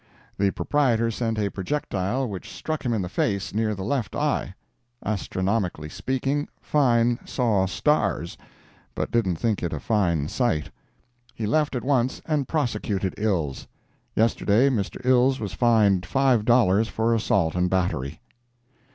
The 0.35 0.49
proprietor 0.49 1.11
sent 1.11 1.37
a 1.37 1.49
projectile 1.51 2.27
which 2.27 2.49
struck 2.51 2.83
him 2.83 2.91
in 2.91 3.03
the 3.03 3.07
face, 3.07 3.53
near 3.53 3.75
the 3.75 3.83
left 3.83 4.15
eye. 4.15 4.55
Astronomically 5.05 5.89
speaking, 5.89 6.47
Fine 6.59 7.19
saw 7.23 7.67
stars, 7.67 8.35
but 8.95 9.11
didn't 9.11 9.35
think 9.35 9.61
it 9.61 9.73
a 9.73 9.79
fine 9.79 10.27
sight. 10.27 10.71
He 11.35 11.45
left 11.45 11.75
at 11.75 11.83
once 11.83 12.19
and 12.25 12.47
prosecuted 12.47 13.13
Ills. 13.15 13.67
Yesterday 14.15 14.71
Mr. 14.71 14.99
Ills 15.05 15.39
was 15.39 15.53
fined 15.53 16.07
five 16.07 16.45
dollars 16.45 16.87
for 16.87 17.13
assault 17.13 17.53
and 17.53 17.69
battery. 17.69 18.19